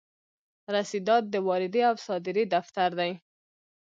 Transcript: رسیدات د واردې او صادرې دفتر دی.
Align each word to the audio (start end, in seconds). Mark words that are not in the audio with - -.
رسیدات 0.75 1.23
د 1.33 1.35
واردې 1.47 1.81
او 1.89 1.95
صادرې 2.05 2.43
دفتر 2.53 2.89
دی. 2.99 3.11